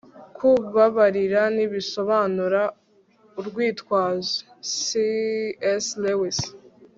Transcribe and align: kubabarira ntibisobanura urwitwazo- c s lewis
kubabarira 0.37 1.41
ntibisobanura 1.55 2.61
urwitwazo- 3.39 4.35
c 4.73 4.75
s 5.85 5.87
lewis 6.03 6.39